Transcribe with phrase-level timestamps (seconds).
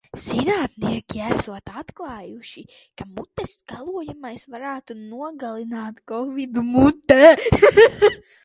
[0.25, 2.63] Zinātnieki esot atklājuši,
[3.01, 7.23] ka mutes skalojamais varētu nogalināt Kovidu mutē.